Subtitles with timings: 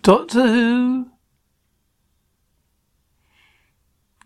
[0.00, 1.10] Doctor Who.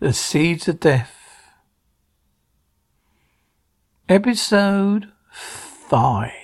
[0.01, 1.17] The Seeds of Death.
[4.09, 6.42] Episode 5.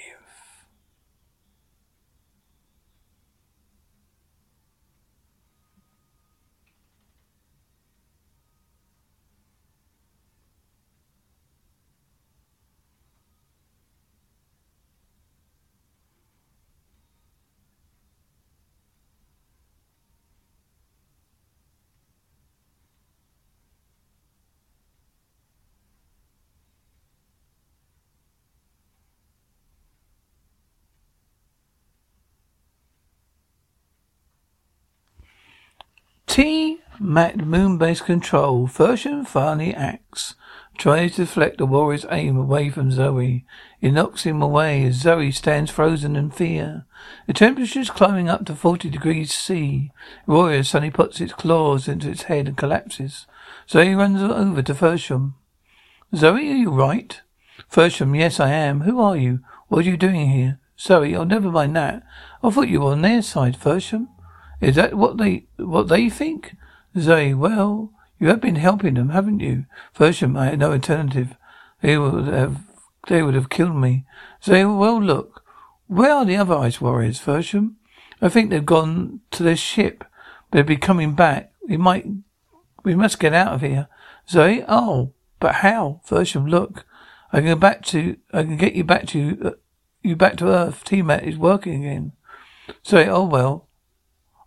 [37.09, 38.67] Mac Moonbase Control.
[38.67, 40.35] Version finally acts.
[40.77, 43.47] Tries to deflect the warrior's aim away from Zoe.
[43.81, 46.85] It knocks him away as Zoe stands frozen in fear.
[47.27, 49.91] The temperature is climbing up to 40 degrees C.
[50.27, 53.27] The warrior suddenly puts its claws into its head and collapses.
[53.71, 55.33] Zoe runs over to Fewsham.
[56.15, 57.23] Zoe, are you right?
[57.73, 58.83] Fewsham, yes, I am.
[58.83, 59.41] Who are you?
[59.69, 60.61] What are you doing here?
[60.79, 62.03] Zoe, oh, never mind that.
[62.43, 64.09] I thought you were on their side, Fewsham.
[64.61, 66.55] Is that what they what they think?
[67.01, 69.67] Zoe, well, you have been helping them, haven't you?
[69.95, 71.37] Fewsham, I had no alternative.
[71.81, 72.59] They would have
[73.09, 74.05] they would have killed me.
[74.43, 75.43] Zoe, well, look,
[75.87, 77.75] where are the other ice warriors, Fewsham?
[78.21, 80.05] I think they've gone to their ship.
[80.51, 81.53] They'll be coming back.
[81.67, 82.07] We might,
[82.85, 83.89] we must get out of here.
[84.29, 86.01] Zoe, oh, but how?
[86.07, 86.85] Fewsham, look,
[87.33, 89.51] I can go back to, I can get you back to, uh,
[90.03, 90.85] you back to Earth.
[90.85, 92.13] T-Mat is working again.
[92.85, 93.68] Zoe, oh well,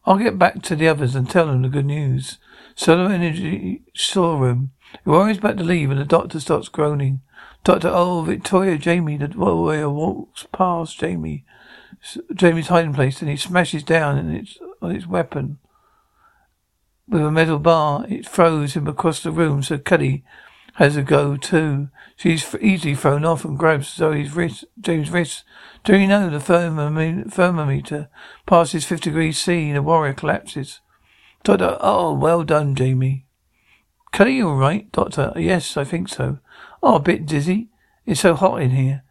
[0.05, 2.39] I'll get back to the others and tell them the good news.
[2.75, 4.71] Solar Energy storeroom.
[5.05, 7.21] Warrior's about to leave and the doctor starts groaning.
[7.63, 11.45] Doctor, oh, Victoria, Jamie, the warrior walks past Jamie.
[12.33, 15.59] Jamie's hiding place and he smashes down on its, on its weapon.
[17.07, 20.23] With a metal bar, it throws him across the room so Cuddy
[20.81, 21.89] has a go too.
[22.15, 25.43] She's easily thrown off and grabs Zoe's wrist, James' wrist.
[25.83, 28.09] Do you know the thermometer
[28.47, 30.79] passes 50 degrees C and the warrior collapses?
[31.43, 33.27] Doctor, oh, well done, Jamie.
[34.11, 35.31] Kelly, you all right, Doctor?
[35.35, 36.39] Yes, I think so.
[36.81, 37.69] Oh, a bit dizzy.
[38.07, 39.03] It's so hot in here.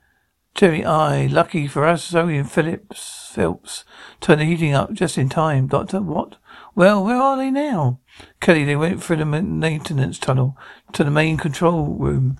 [0.56, 3.84] Jerry, aye, lucky for us, Zoe and Phillips, Phelps
[4.20, 5.68] turn the heating up just in time.
[5.68, 6.34] Doctor, what?
[6.74, 7.99] Well, where are they now?
[8.40, 10.56] Kelly, they went through the maintenance tunnel
[10.92, 12.38] to the main control room.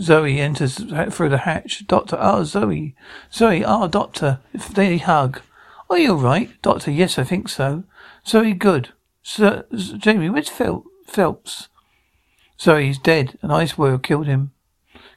[0.00, 0.76] Zoe enters
[1.14, 1.86] through the hatch.
[1.86, 2.94] Doctor, oh, Zoe.
[3.32, 4.40] Zoe, oh, Doctor.
[4.74, 5.40] They hug.
[5.88, 6.50] Are you all right?
[6.62, 7.84] Doctor, yes, I think so.
[8.26, 8.90] Zoe, good.
[9.22, 11.68] Sir, Jamie, where's Phil, Phelps?
[12.60, 13.38] Zoe, he's dead.
[13.42, 14.52] An ice warrior killed him.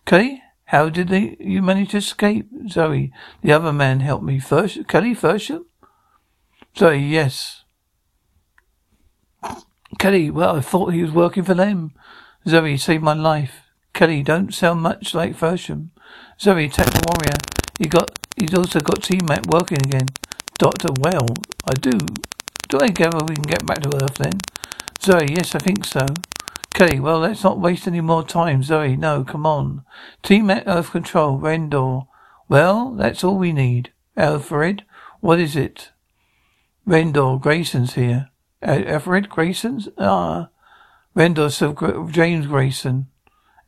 [0.05, 2.47] Kelly, how did they, you manage to escape?
[2.69, 3.11] Zoe,
[3.41, 4.39] the other man helped me.
[4.39, 5.65] First, Kelly, Fewsham?
[6.77, 7.63] Zoe, yes.
[10.00, 11.94] Kelly, well, I thought he was working for them.
[12.47, 13.61] Zoe saved my life.
[13.94, 15.89] Kelly, don't sound much like Fewsham.
[16.39, 17.38] Zoe, the warrior.
[17.79, 20.07] He got, he's also got T-Mat working again.
[20.57, 21.27] Doctor, well,
[21.65, 22.00] I do.
[22.69, 24.39] Do I gather we can get back to Earth then?
[25.01, 26.06] Zoe, yes, I think so.
[26.74, 28.63] Kelly, well, let's not waste any more time.
[28.63, 29.86] Zoe, no, come on.
[30.24, 32.07] T-Mat Earth Control, Rendor.
[32.50, 33.92] Well, that's all we need.
[34.18, 34.83] Alfred,
[35.21, 35.92] what is it?
[36.86, 38.30] Rendor, Grayson's here.
[38.62, 39.90] Everett Grayson's?
[39.98, 40.50] Ah.
[41.16, 43.07] Sir James Grayson.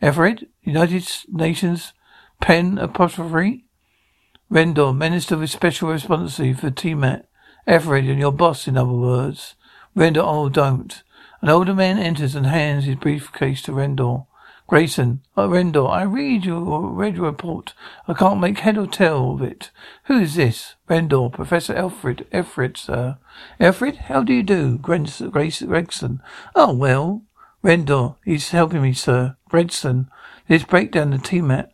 [0.02, 1.94] Everett, United Nations
[2.42, 3.66] Pen Apostrophe.
[4.50, 7.24] Rendor, Minister with Special Responsibility for TMAT.
[7.66, 9.56] Everett, and your boss, in other words.
[9.96, 11.04] Rendor, oh, don't.
[11.42, 14.26] An older man enters and hands his briefcase to Rendor.
[14.68, 17.74] Grayson, oh, Rendor, I read your read your report.
[18.06, 19.72] I can't make head or tail of it.
[20.06, 20.76] Who is this?
[20.90, 23.18] Rendor, Professor Alfred, Alfred, sir.
[23.62, 24.78] Alfred, how do you do?
[24.78, 26.22] Grace, Gregson.
[26.54, 27.24] Oh, well.
[27.64, 29.38] Rendor, he's helping me, sir.
[29.50, 30.10] Gregson,
[30.50, 31.72] let's break down the T-mat.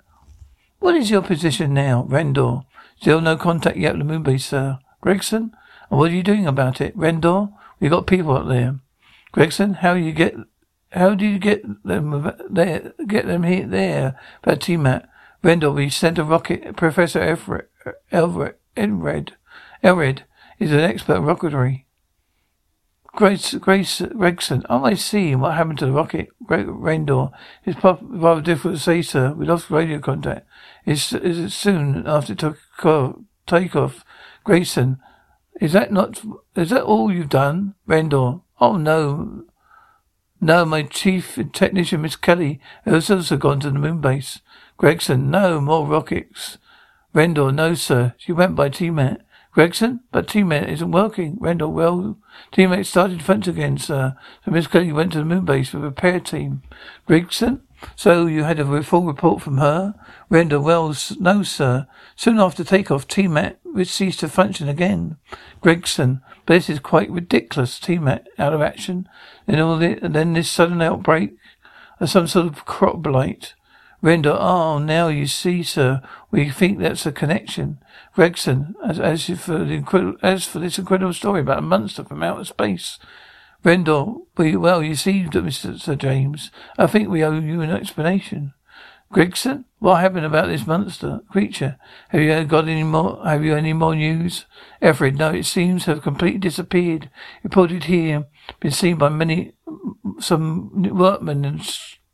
[0.80, 2.64] What is your position now, Rendor?
[3.02, 4.80] Still no contact yet with the moonbase, sir.
[5.02, 5.52] Gregson,
[5.90, 6.96] and what are you doing about it?
[6.96, 7.50] Rendor,
[7.80, 8.80] we've got people up there.
[9.32, 10.36] Gregson, how you get
[10.94, 12.94] how do you get them there?
[13.08, 14.20] Get them here there?
[14.44, 15.10] But T-Mat,
[15.42, 16.76] Rendell, we sent a rocket.
[16.76, 17.70] Professor Everett,
[18.12, 19.30] Elred, Elred,
[19.84, 20.20] Elred
[20.60, 21.86] is an expert rocketry.
[23.16, 24.64] Grace, Grace Gregson.
[24.70, 25.36] Oh, I see.
[25.36, 26.30] What happened to the rocket?
[26.46, 27.32] Great Rendor.
[27.64, 29.34] It's rather difficult to say, sir.
[29.34, 30.48] We lost radio contact.
[30.86, 32.58] It's, it's soon after took
[33.46, 34.04] takeoff.
[34.44, 34.98] Grayson.
[35.62, 36.24] Is that not,
[36.56, 37.76] is that all you've done?
[37.88, 38.42] Rendor.
[38.60, 39.46] Oh, no.
[40.44, 44.42] No, my chief technician, Miss Kelly, has also gone to the moon base.
[44.76, 46.58] Gregson, no, more rockets.
[47.14, 48.14] Rendell, no, sir.
[48.18, 49.22] She went by T-Mat.
[49.54, 51.38] Gregson, but T-Mat isn't working.
[51.40, 52.18] Rendell, well,
[52.52, 54.18] T-Mat started fence again, sir.
[54.44, 56.62] So Miss Kelly went to the moon base with a repair team.
[57.06, 57.62] Gregson,
[57.96, 59.96] so you had a full report from her?
[60.28, 61.88] Rendell, well, no, sir.
[62.18, 65.16] Soon after takeoff, T-Mat ceased to function again.
[65.62, 67.80] Gregson, but this is quite ridiculous.
[67.80, 69.08] T-Mat out of action.
[69.46, 71.36] Then all the, and then this sudden outbreak
[72.00, 73.54] of some sort of crop blight.
[74.02, 77.80] Render, oh, now you see, sir, we think that's a connection.
[78.14, 82.44] Gregson, as, as, for the as for this incredible story about a monster from outer
[82.44, 83.00] space.
[83.64, 85.80] Rendell, we, well, you see, Mr.
[85.80, 88.54] Sir James, I think we owe you an explanation.
[89.14, 91.78] Gregson, what happened about this monster creature?
[92.10, 93.24] Have you got any more?
[93.24, 94.46] Have you any more news?
[94.82, 97.12] Everett, no, it seems to have completely disappeared.
[97.44, 98.26] Reported here,
[98.60, 99.54] been seen by many,
[100.20, 101.62] some workmen and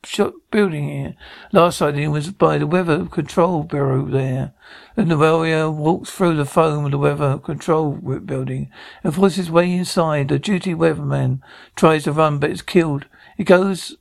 [0.04, 1.16] shop building here.
[1.54, 4.52] Last sighting was by the Weather Control Bureau there.
[4.98, 8.70] And the warrior walks through the foam of the Weather Control Building
[9.06, 10.28] and forces his way inside.
[10.28, 11.40] The duty weatherman
[11.78, 13.06] tries to run but is killed.
[13.38, 13.96] He goes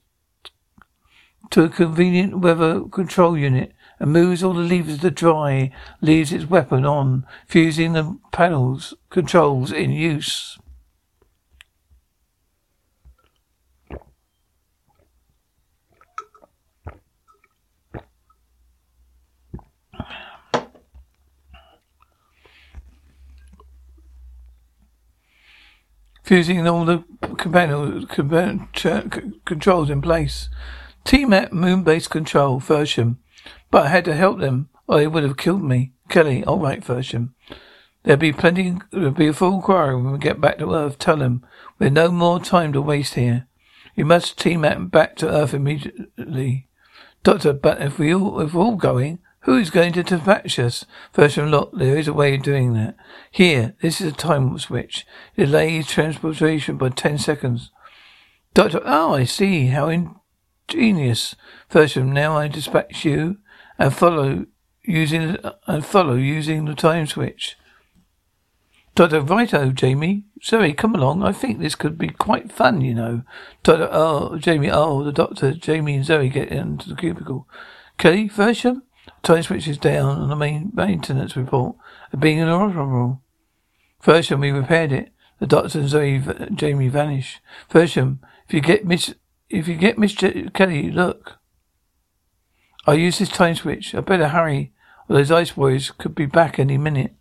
[1.50, 6.45] to a convenient weather control unit and moves all the levers to dry, leaves its
[6.45, 10.59] weapon on, fusing the panels controls in use.
[26.23, 27.05] Fusing all the
[29.47, 30.50] controls in place.
[31.05, 33.19] T-Mat Moonbase Control, Version.
[33.71, 35.93] But I had to help them, or they would have killed me.
[36.09, 37.35] Kelly, all right, Version.
[38.05, 40.99] There'll be plenty, there'll be a full inquiry when we get back to Earth.
[40.99, 41.45] Tell them
[41.79, 43.47] we've no more time to waste here.
[43.95, 46.69] You must T-Mat back to Earth immediately.
[47.25, 50.85] Doctor, but if we all, if we're all going, who is going to dispatch us?
[51.12, 52.97] Version, look, there is a way of doing that.
[53.31, 55.06] Here, this is a time switch.
[55.37, 57.71] Delay transportation by ten seconds.
[58.55, 59.67] Doctor, oh, I see.
[59.67, 60.15] How in,
[60.69, 61.35] Genius.
[61.69, 63.38] From now I dispatch you
[63.79, 64.47] and follow
[64.82, 65.37] using
[65.67, 67.56] and follow using the time switch.
[68.94, 70.25] Doctor uh, Righto, oh, Jamie.
[70.43, 71.23] Sorry, come along.
[71.23, 73.23] I think this could be quite fun, you know.
[73.62, 77.47] Doctor uh, Oh Jamie, oh the doctor, Jamie and Zoe get into the cubicle.
[77.97, 78.82] Kelly, Versham?
[79.23, 81.76] Time switch is down on the main maintenance report
[82.12, 83.23] of being inoperable.
[84.02, 85.12] Versham, we repaired it.
[85.38, 87.40] The doctor and Zoe uh, Jamie vanish.
[87.71, 89.14] Versham, if you get Miss
[89.50, 91.38] if you get Miss Kelly, look.
[92.87, 93.95] I use this time switch.
[93.95, 94.73] I better hurry,
[95.09, 97.14] or those ice boys could be back any minute.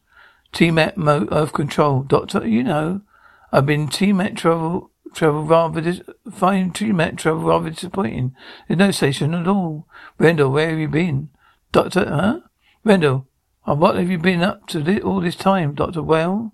[0.53, 2.03] T-Mat Mo Earth Control.
[2.03, 3.01] Doctor, you know,
[3.51, 8.35] I've been T-Mat travel, travel rather, dis- find T-Mat travel rather disappointing.
[8.67, 9.87] There's no station at all.
[10.17, 11.29] Rendell, where have you been?
[11.71, 12.39] Doctor, huh?
[12.83, 13.27] Rendell,
[13.67, 16.01] uh, what have you been up to all this time, Doctor?
[16.01, 16.53] Well?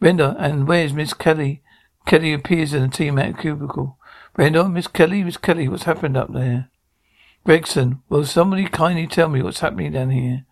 [0.00, 1.62] Rendell, and where's Miss Kelly?
[2.06, 3.98] Kelly appears in the T-Mat cubicle.
[4.36, 6.68] Randall, Miss Kelly, Miss Kelly, what's happened up there?
[7.44, 10.44] Gregson, will somebody kindly tell me what's happening down here?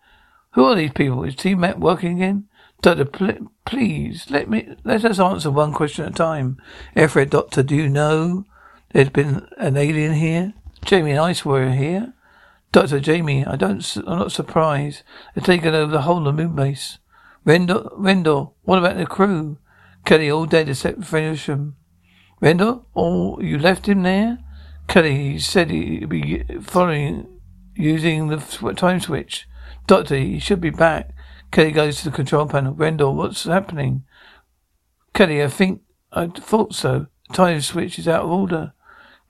[0.53, 1.23] Who are these people?
[1.23, 2.47] Is T-Mat working again?
[2.81, 6.57] Doctor, pl- please, let me, let us answer one question at a time.
[6.95, 8.45] Everett, Doctor, do you know
[8.91, 10.53] there's been an alien here?
[10.83, 12.13] Jamie and Ice were here.
[12.71, 15.03] Doctor, Jamie, I don't, I'm not surprised.
[15.35, 16.97] They've taken over the whole of Moonbase.
[17.43, 19.59] Rendell, Rendell, what about the crew?
[20.05, 21.73] Kelly all dead except Frensham.
[22.45, 22.85] Rendell?
[22.95, 24.37] Oh, you left him there?
[24.87, 27.41] Kelly he said he'd be following,
[27.73, 28.37] using the
[28.75, 29.47] time switch.
[29.87, 31.09] Doctor, he should be back.
[31.49, 32.75] Kelly goes to the control panel.
[32.75, 34.03] Rendell, what's happening?
[35.15, 37.07] Kelly, I think, I thought so.
[37.33, 38.73] Time switch is out of order.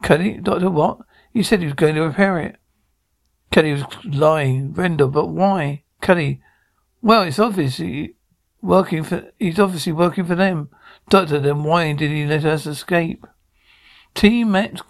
[0.03, 0.98] Kelly, Doctor, what?
[1.31, 2.57] He said he was going to repair it.
[3.50, 4.74] Kelly was lying.
[4.74, 5.84] Rendell, but why?
[6.01, 6.41] Kelly,
[7.01, 8.15] well, it's obviously
[8.62, 10.67] working for, he's obviously working for them.
[11.09, 13.25] Doctor, then why did he let us escape?
[14.15, 14.81] T-Mat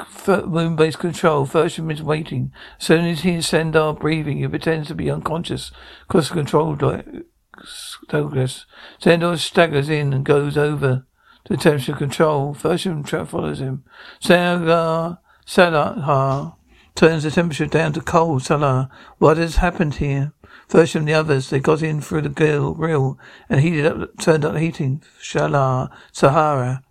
[0.46, 1.46] moon-based control.
[1.46, 2.52] Version is waiting.
[2.80, 5.72] As soon as he send our breathing, he pretends to be unconscious.
[6.08, 8.66] Cross control Douglas.
[9.00, 11.08] Sendor staggers in and goes over
[11.46, 12.54] to temperature control.
[12.54, 13.84] Version follows him.
[14.20, 16.56] Sagar Salah
[16.94, 18.44] turns the temperature down to cold.
[18.44, 20.34] Salah, what has happened here?
[20.68, 23.20] First from the others, they got in through the grill, grill
[23.50, 25.04] and heated up, turned up the heating.
[25.22, 26.84] Shalar, Sahara.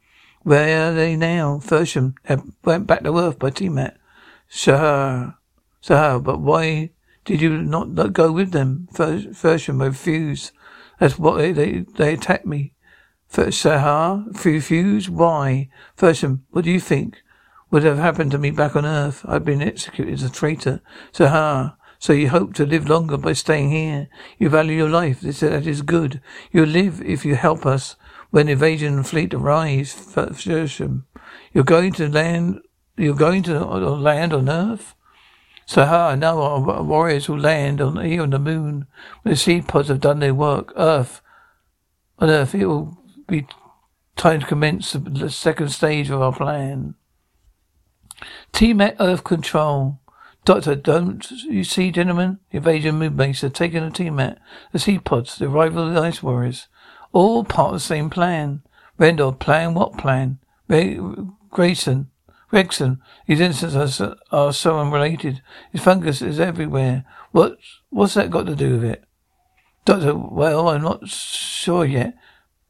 [0.43, 1.59] Where are they now?
[1.59, 2.15] Fewsham
[2.65, 3.97] went back to Earth by T-Mat.
[4.49, 5.39] Sahara,
[5.81, 6.91] Sahara, but why
[7.25, 8.89] did you not go with them?
[8.93, 10.53] Fewsham refused.
[11.01, 12.75] That's what they, they, they attacked me.
[13.29, 15.09] Sahara, refused?
[15.09, 15.69] Why?
[15.97, 17.23] Fewsham, what do you think
[17.71, 19.25] would have happened to me back on Earth?
[19.27, 20.83] I'd been executed as a traitor.
[21.11, 24.09] Sahara, so you hope to live longer by staying here.
[24.37, 25.23] You value your life.
[25.23, 26.21] This, that is good.
[26.53, 27.97] You'll live if you help us
[28.29, 30.15] when invasion fleet arrives.
[30.45, 32.61] You're going to land.
[32.99, 34.95] You're going to land on Earth.
[35.65, 38.87] Sahara, now our warriors will land on here on the moon.
[39.23, 41.23] When the seed pods have done their work, Earth,
[42.19, 43.47] on Earth, it will be
[44.15, 46.97] time to commence the second stage of our plan.
[48.53, 50.01] T-Mat Earth Control.
[50.45, 52.39] Doctor, don't you see, gentlemen?
[52.51, 54.39] The invasion base are taking a team at
[54.73, 56.69] the seed pods, the arrival of the ice warriors.
[57.13, 58.63] All part of the same plan.
[58.99, 60.39] Rendell, plan what plan?
[60.69, 60.99] Ray,
[61.51, 62.11] Grayson,
[62.51, 65.43] Gregson, these incidents are, are so unrelated.
[65.73, 67.05] His fungus is everywhere.
[67.33, 67.59] What,
[67.89, 69.05] what's that got to do with it?
[69.87, 72.15] Doctor, well, I'm not sure yet.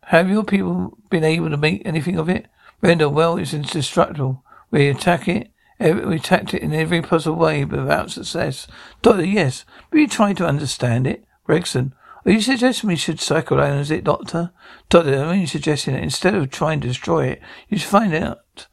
[0.05, 2.47] Have your people been able to make anything of it?
[2.83, 4.45] Rendell, well, it's indestructible.
[4.71, 8.67] We attack it we attacked it in every possible way, but without success.
[9.03, 11.25] Doctor, yes, but you trying to understand it.
[11.45, 14.53] Gregson, are you suggesting we should psychoanalyze it, Doctor?
[14.89, 18.67] Doctor, I'm only suggesting that instead of trying to destroy it, you should find out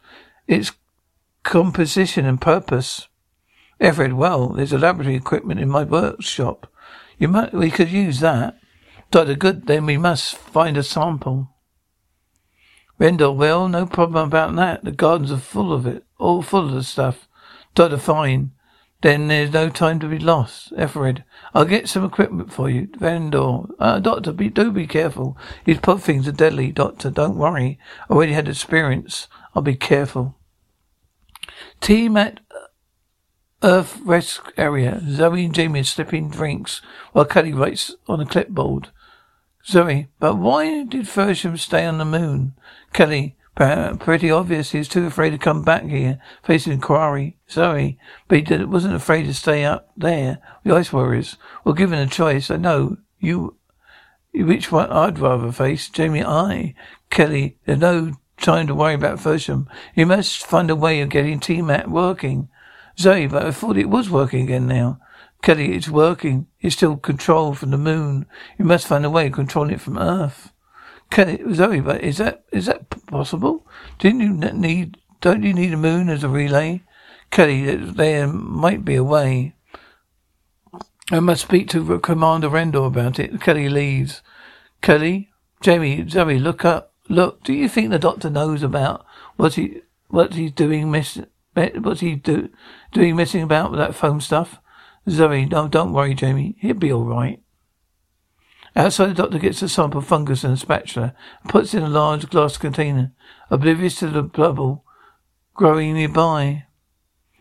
[0.47, 0.71] its
[1.43, 3.07] composition and purpose.
[3.79, 6.71] Everett, well, there's a laboratory equipment in my workshop.
[7.17, 8.57] You might, we could use that.
[9.09, 11.49] Doctor, good, then we must find a sample.
[13.01, 14.83] Rendell, well, no problem about that.
[14.83, 17.27] The gardens are full of it, all full of the stuff.
[17.73, 18.51] Doctor, fine.
[19.01, 20.71] Then there's no time to be lost.
[20.73, 21.23] Everett,
[21.55, 22.89] I'll get some equipment for you.
[22.99, 25.35] Rendell, uh, Doctor, be, do be careful.
[25.65, 27.09] These pot things are deadly, Doctor.
[27.09, 27.79] Don't worry.
[28.07, 29.27] I already had experience.
[29.55, 30.37] I'll be careful.
[31.79, 32.39] T-Mat
[33.63, 35.01] Earth Rest Area.
[35.09, 38.89] Zoe and Jamie are slipping drinks while Cuddy writes on a clipboard.
[39.65, 42.53] Zoe, but why did Fewsham stay on the moon?
[42.93, 44.71] Kelly, pretty obvious.
[44.71, 47.37] He was too afraid to come back here, facing Quarry.
[47.49, 50.39] Zoe, but he did, wasn't afraid to stay up there.
[50.63, 51.37] The Ice Warriors.
[51.63, 53.55] Well, given a choice, I know you.
[54.33, 55.89] Which one I'd rather face?
[55.89, 56.73] Jamie, I.
[57.09, 59.67] Kelly, there's no time to worry about Fewsham.
[59.93, 62.49] You must find a way of getting T-Mat working.
[62.97, 64.99] Zoe, but I thought it was working again now.
[65.41, 66.47] Kelly, it's working.
[66.59, 68.27] It's still controlled from the moon.
[68.57, 70.51] You must find a way of controlling it from Earth.
[71.09, 73.67] Kelly, Zoe, but is that is that possible?
[73.99, 74.97] Didn't you need?
[75.19, 76.83] Don't you need a moon as a relay?
[77.31, 79.55] Kelly, there might be a way.
[81.11, 83.41] I must speak to Commander Rendell about it.
[83.41, 84.21] Kelly leaves.
[84.81, 85.29] Kelly,
[85.61, 86.93] Jamie, Zoe, look up.
[87.09, 89.05] Look, do you think the doctor knows about
[89.35, 90.89] what he what he's doing?
[90.91, 91.19] Miss,
[91.53, 92.49] what's he do
[92.93, 94.59] doing messing about with that foam stuff?
[95.09, 96.55] Zoe, no, don't worry, Jamie.
[96.59, 97.41] He'll be all right.
[98.75, 101.83] Outside, the doctor gets a sample of fungus and a spatula and puts it in
[101.83, 103.11] a large glass container,
[103.49, 104.85] oblivious to the bubble
[105.53, 106.65] growing nearby.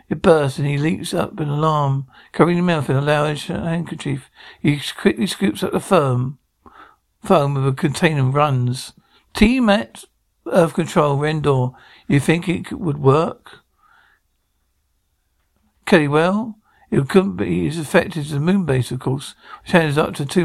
[0.08, 4.28] It bursts and he leaps up in alarm, covering his mouth in a large handkerchief.
[4.60, 6.38] He quickly scoops up the foam,
[7.22, 8.92] foam of a container and runs.
[9.34, 10.04] T-Mat
[10.46, 11.76] Earth Control, Rendell.
[12.08, 13.60] You think it would work?
[15.86, 16.58] Kelly, well,
[16.90, 20.26] it couldn't be as effective as the moon base, of course, which hands up to
[20.26, 20.44] two.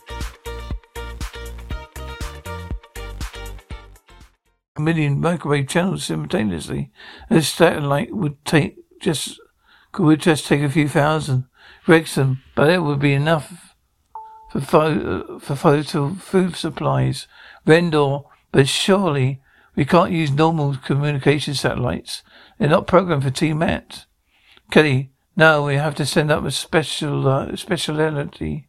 [4.79, 6.91] Million microwave channels simultaneously.
[7.29, 9.39] A satellite would take just
[9.91, 11.45] could would just take a few thousand.
[11.87, 13.75] Wrexham, but it would be enough
[14.51, 17.27] for pho- for photo food supplies.
[17.65, 19.41] Rendor, but surely
[19.75, 22.23] we can't use normal communication satellites.
[22.57, 24.05] They're not programmed for TMAT.
[24.69, 28.67] Kelly, no, we have to send up a special uh, speciality,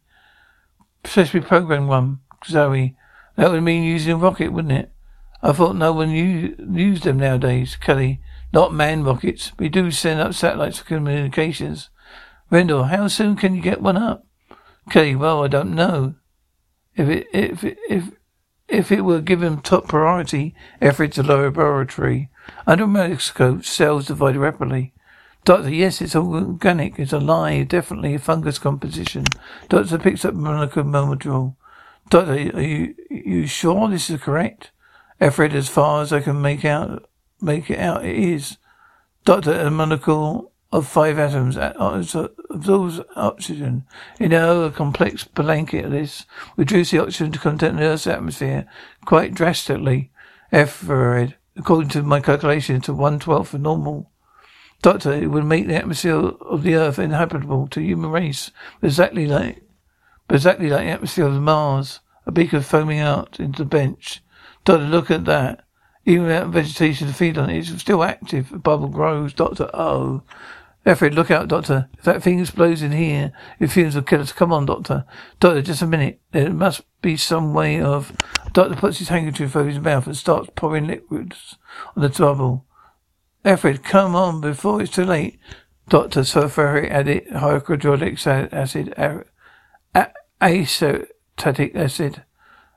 [1.03, 2.19] specially programmed one.
[2.45, 2.95] Zoe,
[3.35, 4.92] that would mean using a rocket, wouldn't it?
[5.43, 7.75] I thought no one used them nowadays.
[7.75, 8.21] Kelly,
[8.53, 9.51] not man rockets.
[9.59, 11.89] We do send up satellites for communications.
[12.49, 14.25] Rendell, how soon can you get one up?
[14.89, 16.15] Kelly, well, I don't know.
[16.95, 18.11] If it if if
[18.69, 22.29] if it were given top priority, efforts a laboratory.
[22.65, 24.93] Under microscope, cells divide rapidly.
[25.43, 26.97] Doctor, yes, it's organic.
[26.97, 27.67] It's alive.
[27.67, 29.25] Definitely a fungus composition.
[29.67, 31.57] Doctor picks up monocle molecule.
[32.09, 34.71] Doctor, are you, are you sure this is correct?
[35.21, 37.07] Efred, as far as I can make out,
[37.41, 38.57] make it out, it is.
[39.25, 43.85] Doctor, a molecule of five atoms uh, uh, absorbs oxygen.
[44.19, 46.25] You know, a complex blanket of this
[46.57, 48.65] reduces the oxygen content in the Earth's atmosphere
[49.05, 50.11] quite drastically.
[50.51, 54.09] Efred, according to my calculation, to one twelfth of normal.
[54.81, 58.51] Doctor, it would make the atmosphere of the Earth inhabitable to human race,
[58.81, 59.63] exactly like,
[60.29, 61.99] exactly like the atmosphere of Mars.
[62.25, 64.21] A beaker foaming out into the bench.
[64.63, 65.65] Doctor, look at that.
[66.05, 68.51] Even without vegetation to feed on it, it's still active.
[68.51, 69.33] A bubble grows.
[69.33, 70.23] Doctor, oh.
[70.85, 71.87] Alfred, look out, Doctor.
[71.97, 74.33] If that thing explodes in here, it fumes will kill us.
[74.33, 75.05] Come on, Doctor.
[75.39, 76.19] Doctor, just a minute.
[76.31, 78.11] There must be some way of...
[78.51, 81.55] Doctor puts his handkerchief over his mouth and starts pouring liquids
[81.95, 82.65] on the trouble.
[83.45, 85.39] Alfred, come on before it's too late.
[85.87, 88.53] Doctor, sulfuric acid, hydrochloric acid,
[90.41, 92.23] acetic acid.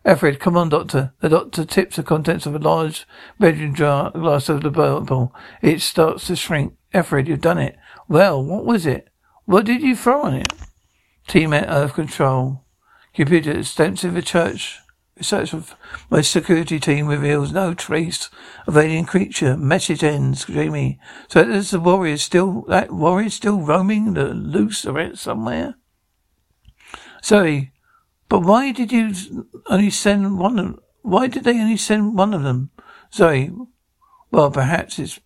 [0.06, 1.12] Alfred, come on, Doctor.
[1.20, 3.08] The doctor tips the contents of a large
[3.40, 5.34] bedroom jar glass of the bottle.
[5.60, 6.74] It starts to shrink.
[6.94, 7.76] Alfred, you've done it.
[8.08, 9.08] Well, what was it?
[9.46, 10.52] What did you throw on it?
[11.26, 12.64] T-Mat Earth Control.
[13.14, 14.78] Computer extensive church.
[15.16, 15.74] Research of
[16.08, 18.30] my security team reveals no trace
[18.68, 19.56] of alien creature.
[19.56, 21.00] Message ends, Jamie.
[21.26, 25.74] So is the warrior still that warrior still roaming the loose around somewhere?
[27.22, 27.72] Sorry,
[28.28, 29.14] but why did you
[29.66, 32.70] only send one of why did they only send one of them?
[33.12, 33.52] Zoe,
[34.32, 35.20] well, perhaps it's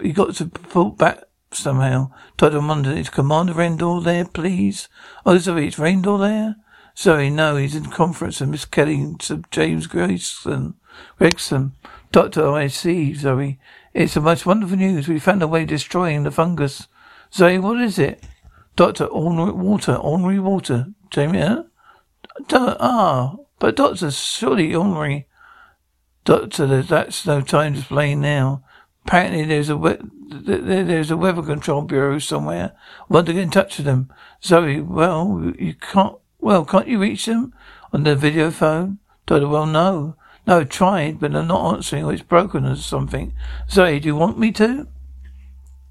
[0.00, 2.10] you got to pull back somehow.
[2.40, 4.88] Amanda, is Commander Rendell there, please?
[5.24, 6.56] Oh, Zoe, it's Rendell there?
[6.96, 10.74] Zoe, no, he's in conference with Miss Kelly and Sir James Grayson.
[11.18, 11.72] Gregson.
[12.12, 13.58] Doctor, I see, Zoe.
[13.92, 15.08] It's the most wonderful news.
[15.08, 16.86] We found a way of destroying the fungus.
[17.32, 18.22] Zoe, what is it?
[18.76, 20.86] Doctor, ordinary water, ordinary water.
[21.10, 21.64] Jamie,
[22.50, 22.76] huh?
[22.80, 25.26] ah, but Doctor, surely ordinary.
[26.24, 28.62] Doctor, that's no time to explain now.
[29.06, 29.98] Apparently there's a
[30.30, 32.72] there's a weather control bureau somewhere.
[33.00, 34.10] I want to get in touch with them.
[34.42, 36.16] Zoe, well, you can't.
[36.40, 37.54] Well, can't you reach them
[37.92, 38.98] on the video phone?
[39.26, 40.16] Doctor, well, no.
[40.46, 43.32] No, I tried, but they're not answering, or it's broken or something.
[43.70, 44.86] Zoe, do you want me to?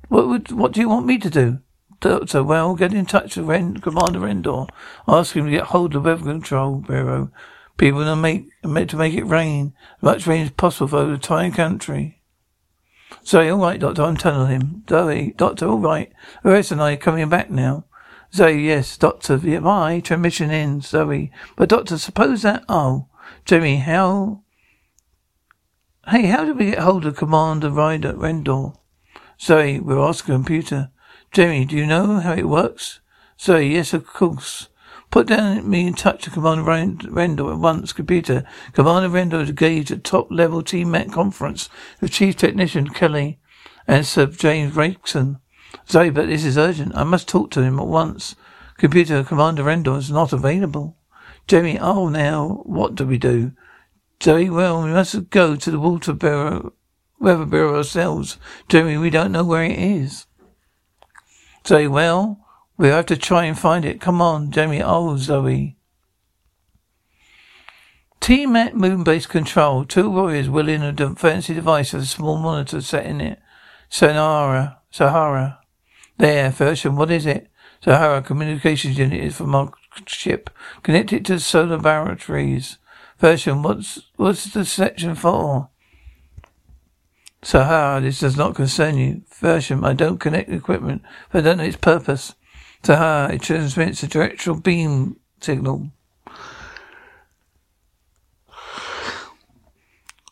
[0.10, 1.60] What would, what do you want me to do?
[2.03, 4.67] Doctor, well, get in touch with Ren, Commander Rendor.
[5.07, 7.31] Ask him to get hold of the Weather Control Bureau.
[7.77, 9.71] People are make, meant to make it rain.
[9.99, 12.21] As much rain as possible for the entire country.
[13.25, 14.83] Zoe, all right, Doctor, I'm telling him.
[14.89, 16.11] Zoe, Doctor, all right.
[16.43, 17.85] Horace and I are coming back now.
[18.33, 20.01] Zoe, yes, Doctor, bye.
[20.01, 21.31] Transmission in, Zoe.
[21.55, 23.07] But Doctor, suppose that, oh,
[23.45, 24.43] Jimmy, how,
[26.09, 28.73] hey, how did we get hold of Commander Ryder Rendor?
[29.39, 30.89] Zoe, we're asking computer.
[31.34, 33.00] Jamie, do you know how it works?
[33.41, 34.69] Zoe, yes, of course.
[35.10, 36.62] Put down me in touch with Commander
[37.10, 38.43] Rendell at once, computer.
[38.74, 41.69] Commander Rendell is engaged at top level TMAT conference
[42.00, 43.39] with Chief Technician Kelly
[43.88, 45.39] and Sir James Gregson.
[45.89, 46.96] Zoe, but this is urgent.
[46.96, 48.36] I must talk to him at once.
[48.78, 50.98] Computer, Commander Rendell is not available.
[51.48, 53.54] Jamie, oh now, what do we do?
[54.22, 56.74] Zoe, well, we must go to the Water Bureau,
[57.19, 58.38] Weather Bureau ourselves.
[58.69, 60.28] Jamie, we don't know where it is.
[61.65, 62.45] Zoe, well,
[62.78, 64.02] we'll have to try and find it.
[64.02, 64.82] Come on, Jamie.
[64.84, 65.78] Oh, Zoe.
[68.19, 69.86] T-Mat moon-based control.
[69.86, 73.39] Two warriors wheeling a fancy device with a small monitor set in it.
[73.89, 74.78] Sonara.
[74.91, 75.60] Sahara.
[76.17, 77.49] There, Fewsham, what is it?
[77.84, 79.73] Sahara, communications unit is from our
[80.06, 80.49] ship.
[80.84, 82.78] Connected to solar batteries.
[83.19, 85.69] Fewsham, what's, what's the section for?
[87.43, 89.21] Sahara, this does not concern you.
[89.29, 91.01] Fewsham, I don't connect equipment,
[91.32, 92.36] but I don't know its purpose.
[92.84, 95.89] Sahara, it transmits a directional beam signal.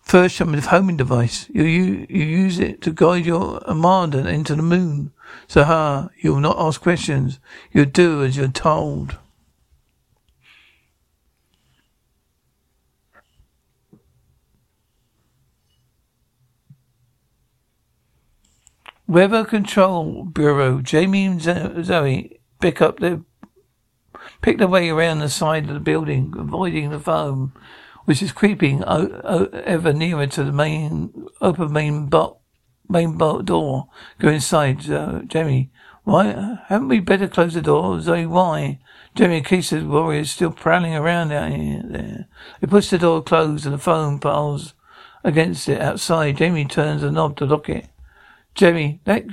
[0.05, 1.49] Fewsham, a homing device.
[1.53, 5.11] You, you, you use it to guide your armada into the moon.
[5.47, 7.39] So Sahara, you will not ask questions.
[7.71, 9.17] You do as you're told.
[19.11, 23.19] Weather Control Bureau, Jamie and Zoe pick up their
[24.41, 27.51] pick their way around the side of the building, avoiding the foam,
[28.05, 32.37] which is creeping o- o- ever nearer to the main open main bo-
[32.87, 33.89] main door.
[34.17, 35.71] Go inside, uh, Jamie.
[36.05, 37.99] Why haven't we better close the door?
[37.99, 38.79] Zoe, why?
[39.13, 41.83] Jamie, the warrior is still prowling around out here.
[41.83, 42.27] There.
[42.61, 44.73] He puts the door closed and the foam piles
[45.21, 46.37] against it outside.
[46.37, 47.89] Jamie turns the knob to lock it.
[48.55, 49.25] Jamie, that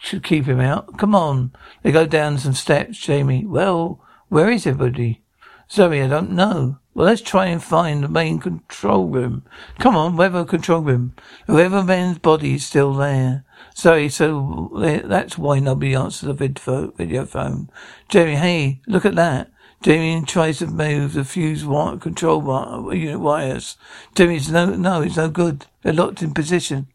[0.00, 0.98] should keep him out.
[0.98, 1.52] Come on.
[1.82, 3.44] They go down some steps, Jamie.
[3.46, 5.22] Well, where is everybody?
[5.70, 6.78] Zoe, I don't know.
[6.94, 9.44] Well, let's try and find the main control room.
[9.78, 11.14] Come on, weather control room.
[11.46, 13.44] Whoever man's body is still there.
[13.76, 14.70] Zoe, so
[15.04, 17.70] that's why nobody answers the video, video phone.
[18.08, 19.50] Jamie, hey, look at that.
[19.82, 23.76] Jamie tries to move the fuse wire, control wire, unit wires.
[24.14, 25.66] Jamie's no, no, it's no good.
[25.82, 26.88] They're locked in position.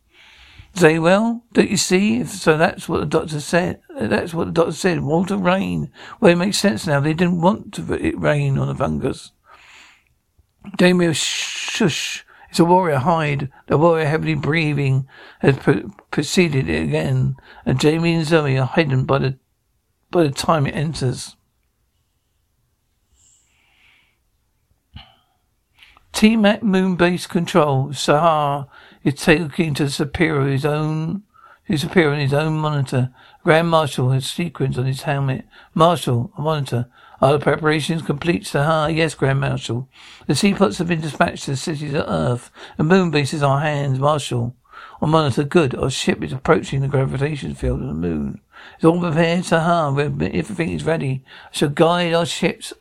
[0.75, 2.23] Say, well, don't you see?
[2.23, 3.81] So that's what the doctor said.
[3.95, 5.01] That's what the doctor said.
[5.01, 5.91] Walter rain.
[6.19, 6.99] Well, it makes sense now.
[6.99, 9.31] They didn't want to, it rain on the fungus.
[10.77, 12.25] Damien, shush.
[12.49, 13.51] It's a warrior hide.
[13.67, 15.07] The warrior, heavily breathing,
[15.39, 15.57] has
[16.11, 19.39] preceded it again, and Jamie and Zoe are hidden by the
[20.11, 21.35] by the time it enters.
[26.23, 28.69] T-Mat Moon Base Control, Sahar
[29.03, 31.23] is taking to superior his own
[31.65, 33.13] his superior on his own monitor.
[33.43, 35.43] Grand Marshal has sequins on his helmet.
[35.75, 36.87] Marshal, a monitor.
[37.21, 38.95] Are the preparations complete, Sahar?
[38.95, 39.89] Yes, Grand Marshal.
[40.25, 42.51] The seed pods have been dispatched to the cities of Earth.
[42.77, 44.55] The moon base is our hands, Marshal.
[45.01, 45.75] On monitor, good.
[45.75, 48.39] Our ship is approaching the gravitation field of the moon.
[48.75, 49.99] It's all prepared, Sahar.
[49.99, 51.21] Everything is ready.
[51.47, 52.71] I shall guide our ships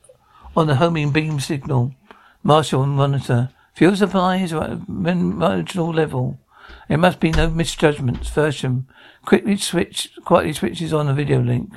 [0.57, 1.97] on the homing beam signal.
[2.43, 3.51] Marshal monitor.
[3.75, 6.41] Fuel supplies are at marginal level.
[6.89, 8.29] There must be no misjudgments.
[8.29, 8.87] Fewsham
[9.25, 11.73] quickly switch, quietly switches on the video link.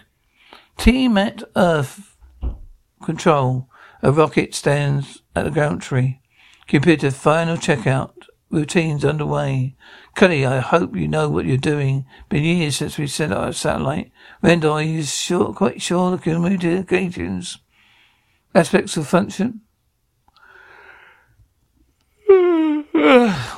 [0.78, 2.18] Team at Earth
[3.04, 3.70] Control.
[4.02, 6.22] A rocket stands at the gantry.
[6.68, 8.14] Computer final checkout.
[8.50, 9.76] Routines underway.
[10.16, 12.06] Cully, I hope you know what you're doing.
[12.30, 14.12] Been years since we sent out a satellite.
[14.42, 17.60] Rendor, are you sure, quite sure the communications
[18.54, 19.62] aspects of function?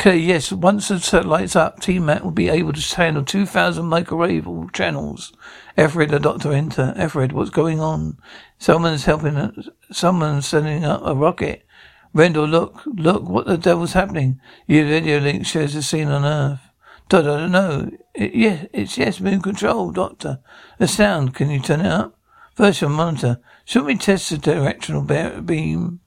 [0.00, 5.34] Okay, yes, once the satellite's up, T-Mat will be able to handle 2,000 microwave channels.
[5.76, 6.94] Everett, the doctor enter.
[6.96, 8.16] Everett, what's going on?
[8.56, 9.68] Someone's helping, us.
[9.92, 11.66] someone's sending up a rocket.
[12.14, 14.40] Rendell, look, look, what the devil's happening?
[14.66, 16.60] Your video link shows the scene on Earth.
[17.10, 17.90] Doctor, I don't know.
[18.14, 20.40] It, yeah, it's yes, moon control, Doctor.
[20.78, 22.18] The sound, can you turn it up?
[22.56, 23.42] Virtual monitor.
[23.66, 26.00] Shouldn't we test the directional beam?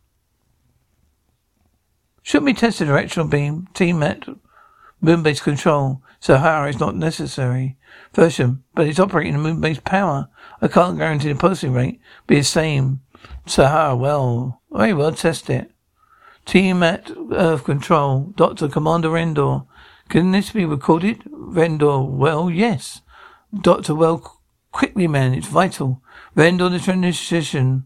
[2.23, 3.67] Should we test the directional beam?
[3.73, 4.27] T-Mat
[5.01, 6.01] moon-based control.
[6.21, 7.77] Sahara is not necessary.
[8.13, 10.29] Version, but it's operating moon-based power.
[10.61, 13.01] I can't guarantee the pulsing rate be the same.
[13.45, 15.69] Sahara, well, very well, test it.
[16.45, 18.33] T-Mat Earth Control.
[18.37, 19.65] Doctor Commander Rendor.
[20.07, 21.23] Can this be recorded?
[21.29, 23.01] Rendor, well, yes.
[23.53, 24.39] Doctor, well,
[24.71, 26.01] quickly, man, it's vital.
[26.35, 27.85] Rendor, the transition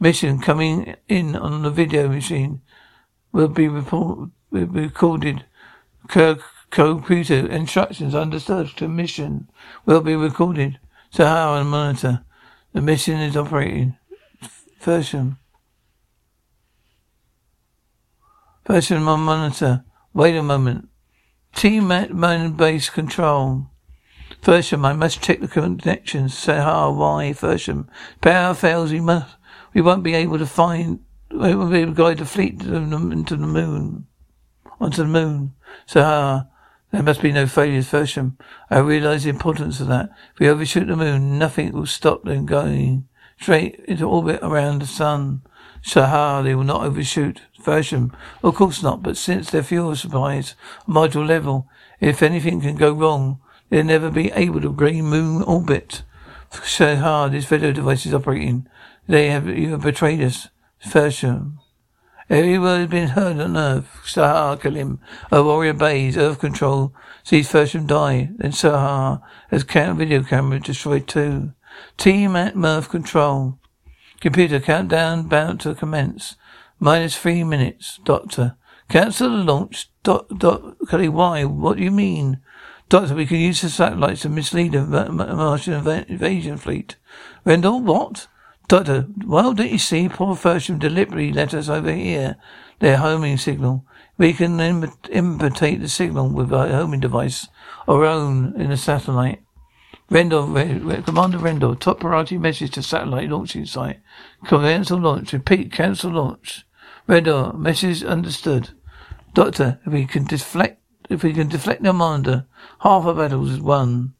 [0.00, 2.60] mission coming in on the video machine
[3.34, 5.44] will be report, recorded.
[6.08, 9.50] Kirk computer instructions understood to mission
[9.84, 10.78] will be recorded.
[11.10, 12.24] Sahara and monitor.
[12.72, 13.96] The mission is operating.
[14.80, 15.36] Version.
[18.66, 19.84] Version on monitor.
[20.12, 20.88] Wait a moment.
[21.56, 23.66] T-Mat main base control.
[24.42, 26.38] Version, I must check the connections.
[26.38, 27.32] Sahara, why?
[27.32, 27.88] Version.
[28.20, 29.36] Power fails, we must,
[29.72, 31.00] we won't be able to find
[31.34, 34.06] we will be guide the fleet into the moon,
[34.80, 35.54] onto the moon.
[35.86, 36.46] So, ah,
[36.92, 38.36] there must be no failures, Fewsham.
[38.70, 40.10] I realize the importance of that.
[40.34, 43.08] If we overshoot the moon, nothing will stop them going
[43.40, 45.42] straight into orbit around the sun.
[45.82, 47.42] Shahar, they will not overshoot.
[47.60, 48.12] version.
[48.42, 50.54] Of course not, but since their fuel supplies
[50.86, 51.66] are module level,
[52.00, 56.02] if anything can go wrong, they'll never be able to green moon orbit.
[56.62, 58.68] So hard this video device is operating.
[59.08, 60.48] They have you have betrayed us.
[60.84, 61.58] Version.
[62.30, 63.88] Every word has been heard on Earth.
[64.04, 64.98] Sahar Kalim,
[65.30, 68.30] a warrior obeys Earth control, sees Fewsham die.
[68.36, 69.20] Then Sahar
[69.50, 71.52] has count video camera destroyed too.
[71.98, 73.58] T-Mat Mirth control.
[74.20, 76.36] Computer countdown bound to commence.
[76.78, 78.00] Minus three minutes.
[78.04, 78.56] Doctor.
[78.88, 79.90] Cancel the launch.
[80.02, 81.44] Doc, doc, why?
[81.44, 82.40] What do you mean?
[82.88, 86.96] Doctor, we can use the satellites to mislead a Martian invasion fleet.
[87.44, 88.28] Rendell, what?
[88.66, 90.08] Doctor, well, don't you see?
[90.08, 92.36] Poor Fewsham deliberately let us over here.
[92.80, 93.84] Their homing signal.
[94.16, 97.48] We can Im- imitate the signal with our homing device,
[97.86, 99.42] our own, in a satellite.
[100.10, 100.46] Rendell,
[101.02, 104.00] Commander Rendell, top priority message to satellite launching site.
[104.46, 105.32] Cancel launch.
[105.32, 106.66] Repeat, cancel launch.
[107.06, 108.70] Rendell, message understood.
[109.32, 112.46] Doctor, if we can deflect, if we can deflect the commander,
[112.80, 114.14] half our battles is won.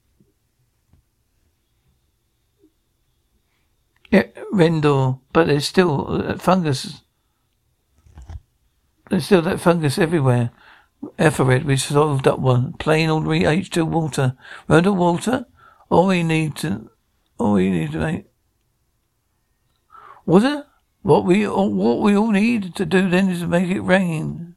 [4.15, 4.27] Yeah,
[5.33, 7.03] but there's still uh, fungus.
[9.11, 10.51] There's still that fungus everywhere.
[11.19, 12.75] Ethelred, we solved that one.
[12.75, 14.37] Plain ordinary H2 water.
[14.69, 15.47] Rendell water?
[15.91, 16.91] All we need to,
[17.39, 18.21] all we need to make.
[18.21, 18.31] It?
[21.03, 24.55] What we, what we all need to do then is to make it rain.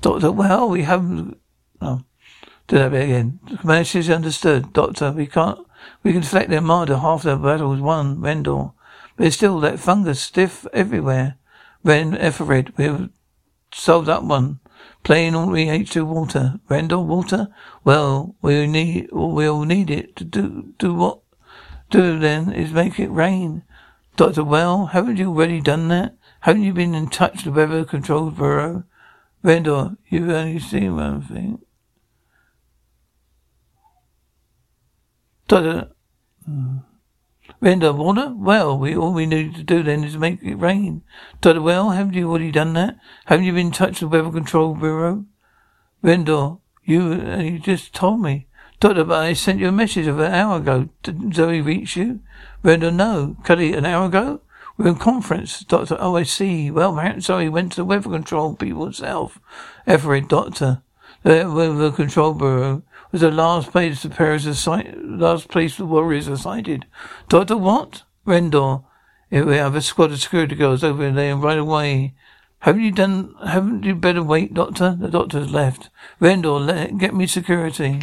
[0.00, 1.40] Doctor, well, we haven't.
[2.70, 3.40] Do that bit again.
[3.64, 4.72] Message understood.
[4.72, 5.58] Doctor, we can't,
[6.04, 6.98] we can deflect their martyr.
[6.98, 8.76] Half their battle is won, Rendell.
[9.16, 11.36] But there's still that fungus stiff everywhere.
[11.82, 13.08] Ren Ethelred, we've
[13.74, 14.60] solved that one.
[15.02, 16.60] Plain ordinary H2 water.
[16.68, 17.48] Rendell water?
[17.82, 21.18] Well, we need, we'll need it to do, do what?
[21.90, 23.64] Do then is make it rain.
[24.14, 26.14] Doctor, well, haven't you already done that?
[26.42, 28.84] Haven't you been in touch with the Weather Control Bureau?
[29.42, 31.58] Rendell, you've only seen one thing.
[35.50, 35.88] Doctor,
[37.60, 38.32] Render, water?
[38.36, 41.02] Well, we all we need to do then is make it rain.
[41.40, 42.96] Doctor, well, haven't you already done that?
[43.24, 45.24] Haven't you been in touch with the Weather Control Bureau?
[46.02, 48.46] Rendell, you, uh, you just told me.
[48.78, 50.88] Doctor, but I sent you a message of an hour ago.
[51.02, 52.20] Did Zoe reach you?
[52.62, 53.36] Rendell, no.
[53.42, 54.42] Cuddy, an hour ago?
[54.76, 55.64] We're in conference.
[55.64, 56.70] Doctor, oh, I see.
[56.70, 59.40] Well, perhaps Zoe went to the Weather Control people itself.
[59.84, 60.82] Everett, Doctor.
[61.24, 66.36] The Weather Control Bureau was the last place the Paris last place the warriors are
[66.36, 66.86] sighted.
[67.28, 68.02] Doctor what?
[68.24, 68.86] Rendell.
[69.30, 72.14] If we have a squad of security guards over there right away.
[72.60, 74.96] Haven't you done, haven't you better wait, Doctor?
[74.98, 75.88] The doctor's left.
[76.18, 78.00] Rendell, let, get me security.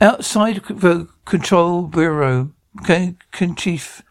[0.00, 3.16] Outside the control bureau, okay,
[3.56, 4.02] chief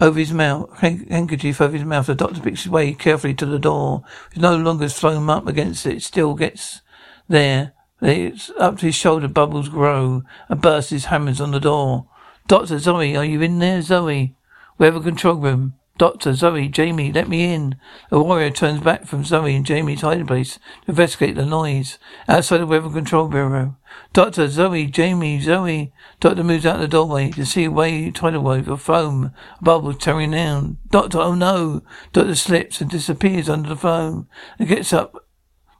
[0.00, 2.06] over his mouth, handkerchief over his mouth.
[2.06, 4.04] The doctor picks his way carefully to the door.
[4.32, 6.02] He's no longer thrown up against it.
[6.02, 6.80] Still gets
[7.28, 7.72] there.
[8.02, 9.28] It's up to his shoulder.
[9.28, 12.06] Bubbles grow and bursts his hammers on the door.
[12.46, 14.36] Doctor Zoe, are you in there, Zoe?
[14.78, 15.74] We have a control room.
[16.00, 17.76] Doctor, Zoe, Jamie, let me in.
[18.08, 22.56] The warrior turns back from Zoe and Jamie's hiding place to investigate the noise outside
[22.56, 23.76] the Weather Control Bureau.
[24.14, 25.92] Doctor, Zoe, Jamie, Zoe.
[26.18, 30.30] Doctor moves out the doorway to see a wave, tidal wave of foam, bubbles tearing
[30.30, 30.78] down.
[30.88, 31.82] Doctor, oh no!
[32.14, 34.26] Doctor slips and disappears under the foam
[34.58, 35.26] and gets up,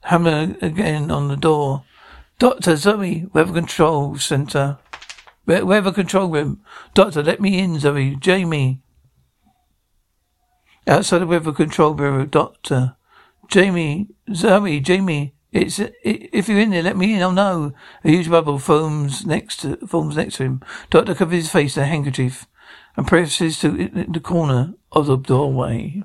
[0.02, 1.85] hammer again on the door.
[2.40, 4.79] Doctor, Zoe, Weather Control Center.
[5.46, 6.62] Weather Control Room.
[6.94, 8.16] Doctor, let me in, Zoe.
[8.16, 8.81] Jamie.
[10.87, 12.96] Outside the Weather Control Bureau, Doctor.
[13.48, 17.20] Jamie, Zoe, Jamie, it's it, if you're in there, let me in.
[17.20, 17.74] Oh no!
[18.05, 20.62] A huge bubble forms next to forms next to him.
[20.88, 22.46] Doctor covers his face with a handkerchief
[22.96, 23.70] and presses to
[24.09, 26.05] the corner of the doorway.